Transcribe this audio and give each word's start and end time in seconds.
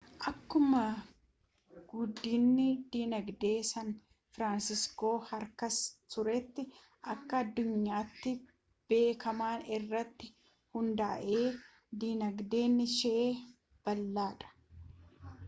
akkuma 0.29 0.83
guddinni 1.89 2.63
dinagdee 2.93 3.59
san 3.71 3.89
firaansiskoo 4.35 5.11
harkisa 5.31 5.83
tuuristii 6.15 6.65
akka 7.13 7.41
addunyaatti 7.45 8.31
beekamaa 8.93 9.53
irratti 9.77 10.29
hundaa'e 10.77 11.39
dinagdeen 12.05 12.75
ishee 12.89 13.23
bal'aa 13.85 14.31
dha 14.43 15.31